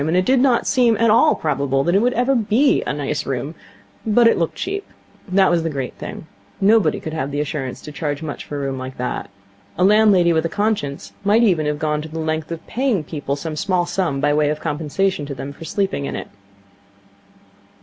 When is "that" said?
1.83-1.93, 5.27-5.51, 8.97-9.29